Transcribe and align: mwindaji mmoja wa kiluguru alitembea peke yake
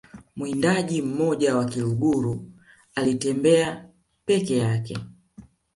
mwindaji 0.35 1.01
mmoja 1.01 1.55
wa 1.55 1.65
kiluguru 1.65 2.49
alitembea 2.95 3.89
peke 4.25 4.57
yake 4.57 4.97